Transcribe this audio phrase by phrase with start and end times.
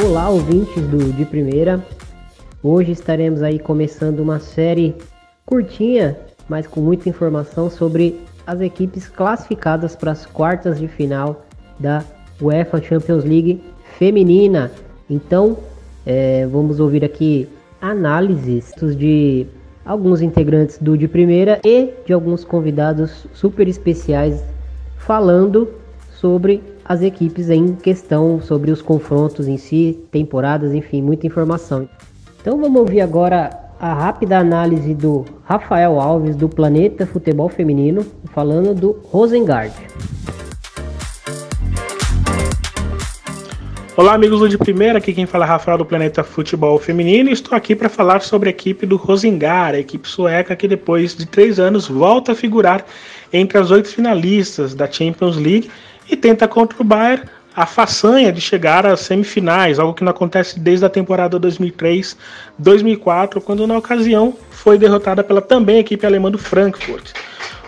[0.00, 1.84] Olá, ouvintes do De Primeira.
[2.62, 4.94] Hoje estaremos aí começando uma série
[5.44, 6.16] curtinha,
[6.48, 11.44] mas com muita informação sobre as equipes classificadas para as quartas de final
[11.80, 12.04] da
[12.40, 13.60] UEFA Champions League
[13.98, 14.70] feminina.
[15.10, 15.56] Então,
[16.06, 17.48] é, vamos ouvir aqui
[17.80, 19.48] análises de
[19.84, 24.44] alguns integrantes do de primeira e de alguns convidados super especiais
[24.96, 25.68] falando
[26.20, 31.86] sobre as equipes em questão, sobre os confrontos em si, temporadas, enfim, muita informação.
[32.40, 38.74] Então vamos ouvir agora a rápida análise do Rafael Alves do Planeta Futebol Feminino, falando
[38.74, 39.74] do Rosengard.
[43.94, 47.32] Olá, amigos do De Primeira, aqui quem fala é Rafael do Planeta Futebol Feminino e
[47.32, 51.26] estou aqui para falar sobre a equipe do Rosengar, a equipe sueca que depois de
[51.26, 52.86] três anos volta a figurar
[53.32, 55.68] entre as oito finalistas da Champions League
[56.10, 60.60] e tenta contra o Bayern a façanha de chegar às semifinais, algo que não acontece
[60.60, 67.12] desde a temporada 2003-2004, quando na ocasião foi derrotada pela também equipe alemã do Frankfurt.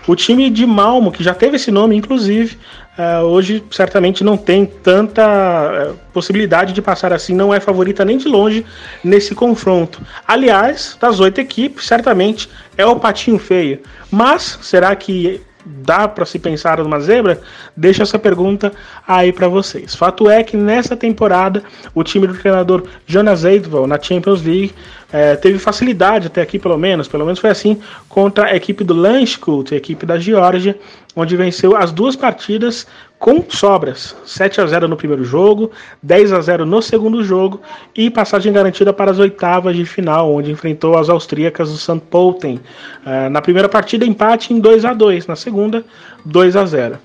[0.07, 2.57] O time de Malmo, que já teve esse nome, inclusive,
[2.97, 8.17] uh, hoje certamente não tem tanta uh, possibilidade de passar assim, não é favorita nem
[8.17, 8.65] de longe
[9.03, 10.01] nesse confronto.
[10.27, 13.79] Aliás, das oito equipes, certamente é o patinho feio.
[14.09, 17.41] Mas será que dá para se pensar numa zebra?
[17.75, 18.71] Deixa essa pergunta
[19.07, 19.95] aí para vocês.
[19.95, 24.73] Fato é que nessa temporada o time do treinador Jonas Eidval na Champions League
[25.11, 28.93] é, teve facilidade até aqui pelo menos, pelo menos foi assim contra a equipe do
[28.93, 30.77] Lanskut, a equipe da Geórgia,
[31.15, 32.87] onde venceu as duas partidas
[33.21, 34.15] com sobras.
[34.25, 35.69] 7 a 0 no primeiro jogo,
[36.01, 37.61] 10 a 0 no segundo jogo
[37.95, 42.01] e passagem garantida para as oitavas de final, onde enfrentou as austríacas do St.
[42.09, 42.59] Pölten.
[43.05, 45.85] Uh, na primeira partida, empate em 2 a 2 na segunda,
[46.25, 46.97] 2 a 0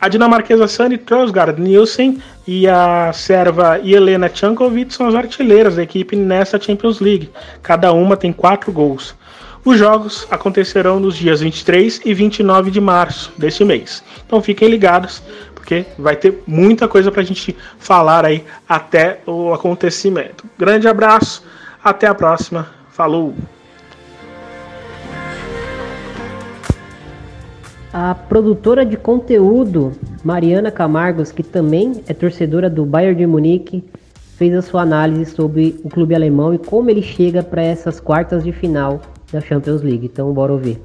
[0.00, 6.14] a dinamarquesa Sani Trosgaard Nielsen e a serva Helena Chankovic são as artilheiras da equipe
[6.14, 7.28] nessa Champions League.
[7.64, 9.16] Cada uma tem quatro gols.
[9.64, 14.02] Os jogos acontecerão nos dias 23 e 29 de março deste mês.
[14.24, 15.22] Então fiquem ligados,
[15.68, 20.46] porque vai ter muita coisa para a gente falar aí até o acontecimento.
[20.58, 21.44] Grande abraço,
[21.84, 22.68] até a próxima.
[22.90, 23.34] Falou!
[27.92, 29.92] A produtora de conteúdo
[30.24, 33.84] Mariana Camargos, que também é torcedora do Bayern de Munique,
[34.38, 38.42] fez a sua análise sobre o clube alemão e como ele chega para essas quartas
[38.42, 40.06] de final da Champions League.
[40.06, 40.80] Então, bora ouvir.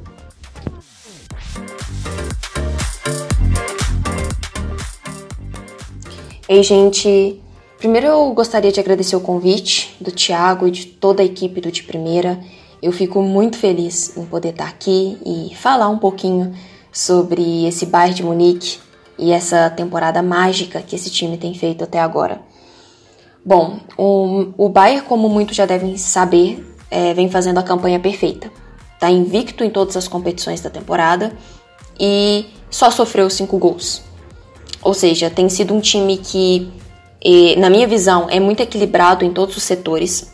[6.48, 7.42] Ei, gente.
[7.78, 11.72] Primeiro eu gostaria de agradecer o convite do Thiago e de toda a equipe do
[11.72, 12.38] De Primeira.
[12.82, 16.54] Eu fico muito feliz em poder estar aqui e falar um pouquinho
[16.92, 18.80] sobre esse Bayern de Munique
[19.18, 22.42] e essa temporada mágica que esse time tem feito até agora.
[23.46, 28.52] Bom, o, o Bayern, como muitos já devem saber, é, vem fazendo a campanha perfeita.
[28.96, 31.32] Está invicto em todas as competições da temporada
[31.98, 34.13] e só sofreu cinco gols.
[34.84, 36.70] Ou seja, tem sido um time que,
[37.58, 40.32] na minha visão, é muito equilibrado em todos os setores.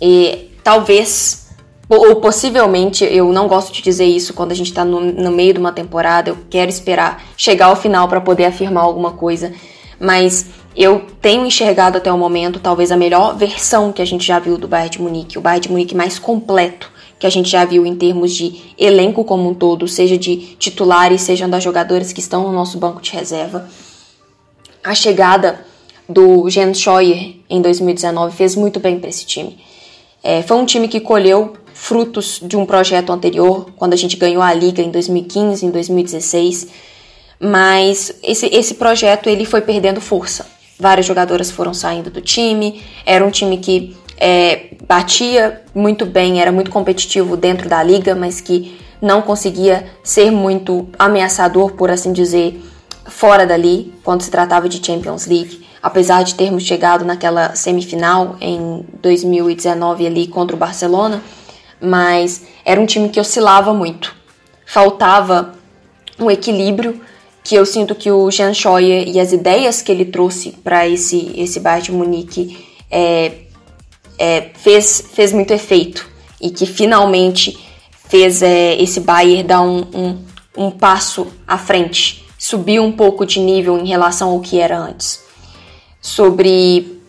[0.00, 1.46] E talvez
[1.88, 5.54] ou possivelmente, eu não gosto de dizer isso quando a gente está no, no, meio
[5.54, 9.52] de uma temporada, eu quero esperar chegar ao final para poder afirmar alguma coisa,
[10.00, 14.40] mas eu tenho enxergado até o momento talvez a melhor versão que a gente já
[14.40, 17.64] viu do Bayern de Munique, o Bayern de Munique mais completo que a gente já
[17.64, 22.20] viu em termos de elenco como um todo, seja de titulares, sejam das jogadoras que
[22.20, 23.68] estão no nosso banco de reserva.
[24.84, 25.64] A chegada
[26.08, 29.58] do Jens Scheuer em 2019 fez muito bem para esse time.
[30.22, 34.42] É, foi um time que colheu frutos de um projeto anterior, quando a gente ganhou
[34.42, 36.68] a liga em 2015, em 2016.
[37.38, 40.46] Mas esse, esse projeto ele foi perdendo força.
[40.78, 42.82] Várias jogadoras foram saindo do time.
[43.04, 48.40] Era um time que é, batia muito bem, era muito competitivo dentro da liga, mas
[48.40, 52.62] que não conseguia ser muito ameaçador, por assim dizer,
[53.04, 58.84] fora dali, quando se tratava de Champions League apesar de termos chegado naquela semifinal em
[59.00, 61.22] 2019 ali contra o Barcelona,
[61.80, 64.12] mas era um time que oscilava muito.
[64.66, 65.54] Faltava
[66.18, 67.00] um equilíbrio
[67.44, 71.32] que eu sinto que o Jean Scheuer e as ideias que ele trouxe para esse
[71.36, 73.45] esse Bayern de Munique é,
[74.18, 76.08] é, fez, fez muito efeito
[76.40, 77.58] e que finalmente
[78.08, 80.18] fez é, esse Bayern dar um, um,
[80.56, 85.20] um passo à frente, subiu um pouco de nível em relação ao que era antes.
[86.00, 87.00] Sobre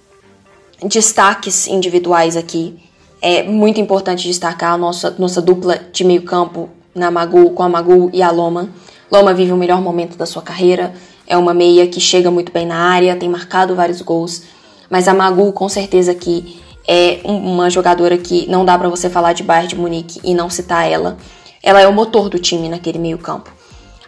[0.83, 2.77] destaques individuais aqui,
[3.21, 7.69] é muito importante destacar a nossa, nossa dupla de meio campo na Magu, com a
[7.69, 8.69] Magu e a Loma.
[9.12, 10.94] Loma vive o melhor momento da sua carreira,
[11.25, 14.44] é uma meia que chega muito bem na área, tem marcado vários gols.
[14.89, 16.57] mas a Magu com certeza que
[16.88, 20.50] é uma jogadora que não dá para você falar de Bayern de Munique e não
[20.50, 21.18] citar ela.
[21.62, 23.51] Ela é o motor do time naquele meio-campo.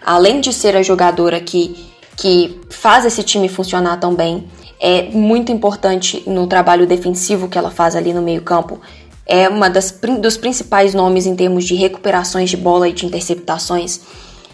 [0.06, 1.76] Além de ser a jogadora que,
[2.16, 4.48] que faz esse time funcionar tão bem,
[4.80, 8.80] é muito importante no trabalho defensivo que ela faz ali no meio-campo.
[9.26, 14.00] É uma das dos principais nomes em termos de recuperações de bola e de interceptações.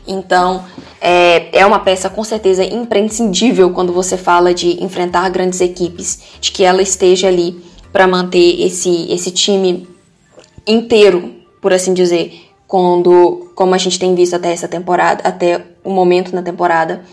[0.07, 0.63] Então,
[0.99, 6.51] é, é uma peça com certeza imprescindível quando você fala de enfrentar grandes equipes, de
[6.51, 7.63] que ela esteja ali
[7.95, 9.87] para manter esse, esse time
[10.67, 15.89] inteiro, por assim dizer, quando, como a gente tem visto até essa temporada, até o
[15.91, 17.05] momento na temporada.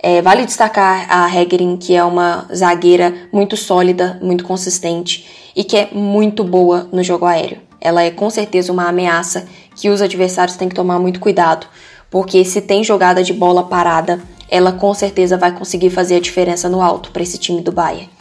[0.00, 5.26] É, vale destacar a Hegerin, que é uma zagueira muito sólida, muito consistente
[5.56, 7.58] e que é muito boa no jogo aéreo.
[7.80, 11.66] Ela é com certeza uma ameaça que os adversários têm que tomar muito cuidado,
[12.08, 16.68] porque se tem jogada de bola parada, ela com certeza vai conseguir fazer a diferença
[16.68, 18.13] no alto para esse time do Bayern.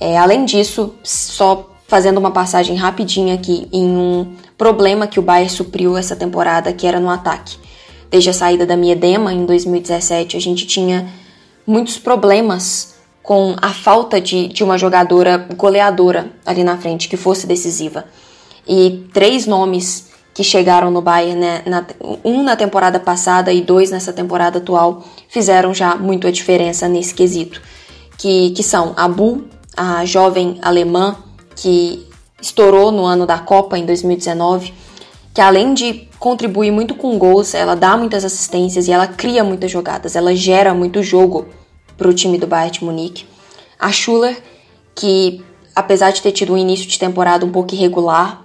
[0.00, 5.50] É, além disso, só fazendo uma passagem rapidinha aqui em um problema que o Bayern
[5.50, 7.56] supriu essa temporada, que era no ataque.
[8.10, 11.08] Desde a saída da Miedema em 2017, a gente tinha
[11.66, 17.46] muitos problemas com a falta de, de uma jogadora goleadora ali na frente, que fosse
[17.46, 18.04] decisiva.
[18.66, 21.84] E três nomes que chegaram no Bayern, né, na,
[22.24, 27.14] um na temporada passada e dois nessa temporada atual, fizeram já muito a diferença nesse
[27.14, 27.60] quesito.
[28.18, 29.44] Que, que são a Bu,
[29.76, 31.16] a jovem alemã
[31.54, 32.06] que
[32.40, 34.72] estourou no ano da Copa em 2019,
[35.34, 39.70] que além de contribuir muito com gols, ela dá muitas assistências e ela cria muitas
[39.70, 41.46] jogadas, ela gera muito jogo
[41.96, 43.26] para o time do Bayern de Munique.
[43.78, 44.42] A Schuller,
[44.94, 45.44] que
[45.74, 48.42] apesar de ter tido um início de temporada um pouco irregular,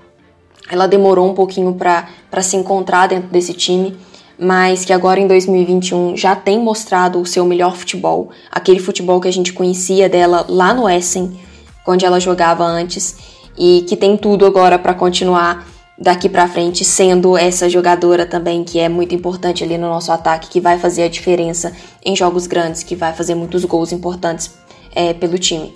[0.69, 3.97] ela demorou um pouquinho para se encontrar dentro desse time
[4.43, 9.27] mas que agora em 2021 já tem mostrado o seu melhor futebol, aquele futebol que
[9.27, 11.39] a gente conhecia dela lá no Essen,
[11.87, 13.17] onde ela jogava antes,
[13.55, 18.79] e que tem tudo agora para continuar daqui para frente sendo essa jogadora também que
[18.79, 21.71] é muito importante ali no nosso ataque, que vai fazer a diferença
[22.03, 24.49] em jogos grandes, que vai fazer muitos gols importantes
[24.95, 25.71] é, pelo time.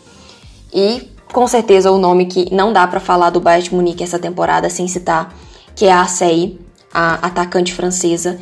[0.74, 4.18] E com certeza o nome que não dá para falar do Bayern de Munique essa
[4.18, 5.32] temporada sem citar,
[5.76, 6.66] que é a Acei,
[6.96, 8.40] a atacante francesa,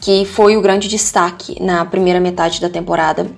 [0.00, 3.30] que foi o grande destaque na primeira metade da temporada.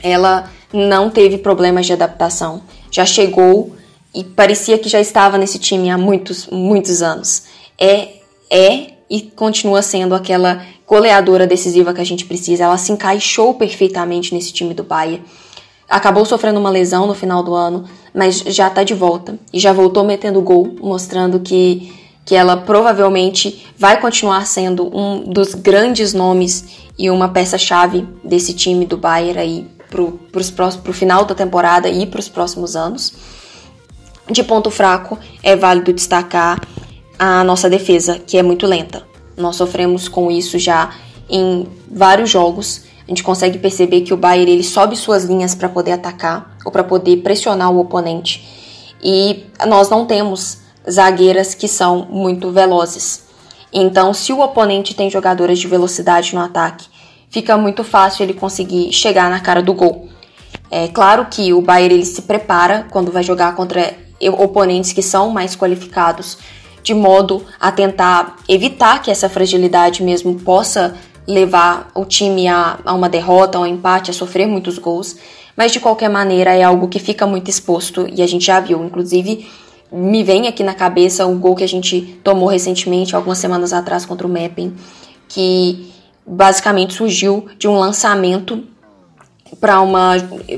[0.00, 2.62] Ela não teve problemas de adaptação,
[2.92, 3.74] já chegou
[4.14, 7.42] e parecia que já estava nesse time há muitos, muitos anos.
[7.76, 12.64] É, é e continua sendo aquela goleadora decisiva que a gente precisa.
[12.64, 15.20] Ela se encaixou perfeitamente nesse time do Bahia.
[15.88, 17.84] Acabou sofrendo uma lesão no final do ano,
[18.14, 21.92] mas já está de volta e já voltou metendo gol, mostrando que
[22.28, 26.62] que ela provavelmente vai continuar sendo um dos grandes nomes
[26.98, 32.04] e uma peça-chave desse time do Bayern aí pro, pros próximos, final da temporada e
[32.04, 33.14] para os próximos anos.
[34.30, 36.60] De ponto fraco, é válido destacar
[37.18, 39.06] a nossa defesa, que é muito lenta.
[39.34, 40.90] Nós sofremos com isso já
[41.30, 42.82] em vários jogos.
[43.06, 46.70] A gente consegue perceber que o Bayern ele sobe suas linhas para poder atacar ou
[46.70, 48.46] para poder pressionar o oponente.
[49.02, 53.26] E nós não temos zagueiras que são muito velozes.
[53.72, 56.86] Então, se o oponente tem jogadoras de velocidade no ataque,
[57.28, 60.08] fica muito fácil ele conseguir chegar na cara do gol.
[60.70, 63.94] É claro que o Bayern ele se prepara quando vai jogar contra
[64.38, 66.38] oponentes que são mais qualificados,
[66.82, 70.94] de modo a tentar evitar que essa fragilidade mesmo possa
[71.26, 75.16] levar o time a, a uma derrota, a um empate, a sofrer muitos gols.
[75.54, 78.82] Mas de qualquer maneira é algo que fica muito exposto e a gente já viu,
[78.84, 79.46] inclusive
[79.90, 84.04] me vem aqui na cabeça o gol que a gente tomou recentemente, algumas semanas atrás,
[84.04, 84.74] contra o Mapping,
[85.28, 85.92] que
[86.26, 88.62] basicamente surgiu de um lançamento
[89.58, 90.14] para uma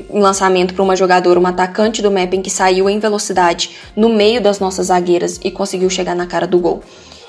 [0.09, 4.41] um lançamento para uma jogadora, uma atacante do Mapping que saiu em velocidade no meio
[4.41, 6.81] das nossas zagueiras e conseguiu chegar na cara do gol.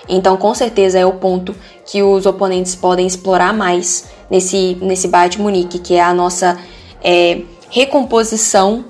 [0.08, 1.54] Então, com certeza é o ponto
[1.86, 6.58] que os oponentes podem explorar mais nesse nesse Bayern de Munique, que é a nossa
[7.00, 8.84] é, recomposição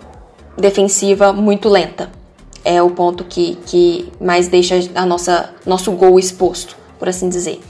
[0.57, 2.22] defensiva muito lenta
[2.65, 7.61] é o ponto que, que mais deixa a nossa nosso gol exposto, por assim dizer.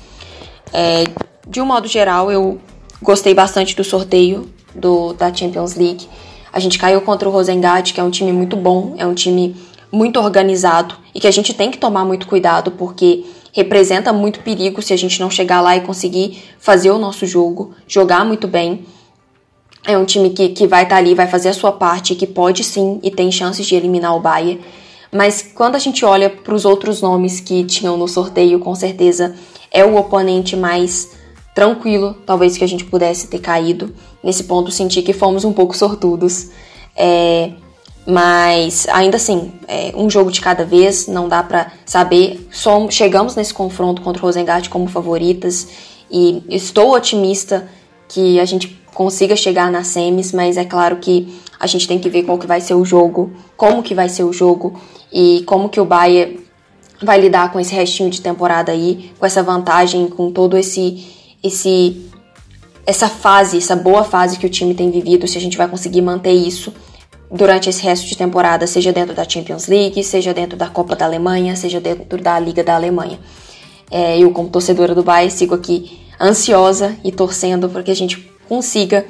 [0.73, 1.05] É,
[1.47, 2.59] de um modo geral, eu
[3.03, 6.09] gostei bastante do sorteio do, da Champions League.
[6.53, 9.57] A gente caiu contra o Rosengard, que é um time muito bom, é um time
[9.91, 14.81] muito organizado e que a gente tem que tomar muito cuidado porque representa muito perigo
[14.81, 18.87] se a gente não chegar lá e conseguir fazer o nosso jogo, jogar muito bem.
[19.85, 22.27] É um time que, que vai estar tá ali, vai fazer a sua parte, que
[22.27, 24.61] pode sim e tem chances de eliminar o Bayern.
[25.12, 29.35] Mas quando a gente olha para os outros nomes que tinham no sorteio, com certeza
[29.71, 31.11] é o oponente mais
[31.54, 33.95] tranquilo, talvez que a gente pudesse ter caído.
[34.23, 36.49] Nesse ponto, senti que fomos um pouco sortudos.
[36.97, 37.52] É,
[38.07, 42.49] Mas ainda assim, é um jogo de cada vez, não dá para saber.
[42.50, 45.69] Somos, chegamos nesse confronto contra o Rosengard como favoritas
[46.11, 47.69] e estou otimista
[48.12, 52.11] que a gente consiga chegar nas semis, mas é claro que a gente tem que
[52.11, 54.78] ver qual que vai ser o jogo, como que vai ser o jogo
[55.11, 56.40] e como que o Bayern
[57.02, 61.07] vai lidar com esse restinho de temporada aí, com essa vantagem, com todo esse
[61.42, 62.11] esse
[62.85, 66.02] essa fase, essa boa fase que o time tem vivido, se a gente vai conseguir
[66.02, 66.73] manter isso
[67.31, 71.07] durante esse resto de temporada, seja dentro da Champions League, seja dentro da Copa da
[71.07, 73.19] Alemanha, seja dentro da Liga da Alemanha.
[73.93, 78.33] É, eu, como torcedora do Bayern, sigo aqui ansiosa e torcendo para que a gente
[78.49, 79.05] consiga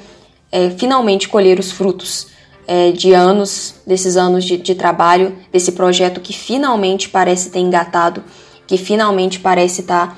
[0.51, 2.27] é, finalmente colher os frutos
[2.67, 8.25] é, de anos, desses anos de, de trabalho, desse projeto que finalmente parece ter engatado,
[8.67, 10.17] que finalmente parece estar tá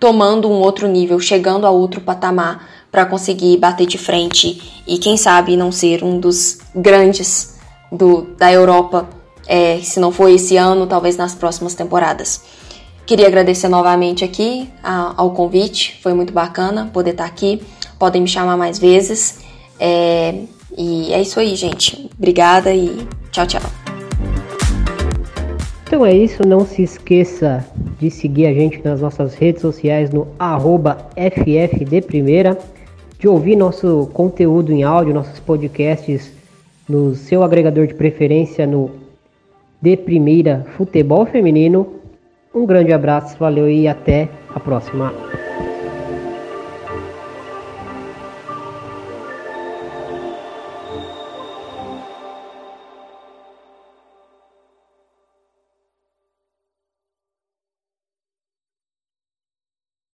[0.00, 5.16] tomando um outro nível, chegando a outro patamar para conseguir bater de frente e quem
[5.16, 7.56] sabe não ser um dos grandes
[7.92, 9.08] do, da Europa,
[9.46, 12.42] é, se não for esse ano, talvez nas próximas temporadas.
[13.06, 17.62] Queria agradecer novamente aqui ao convite, foi muito bacana poder estar aqui.
[18.00, 19.38] Podem me chamar mais vezes.
[19.78, 20.34] É,
[20.76, 22.10] e é isso aí, gente.
[22.18, 23.62] Obrigada e tchau, tchau.
[25.86, 27.64] Então é isso, não se esqueça
[27.96, 32.58] de seguir a gente nas nossas redes sociais no arroba FFDPrimeira
[33.20, 36.32] de ouvir nosso conteúdo em áudio, nossos podcasts
[36.88, 38.90] no seu agregador de preferência no
[39.80, 41.95] De Primeira Futebol Feminino.
[42.56, 45.12] Um grande abraço, valeu e até a próxima.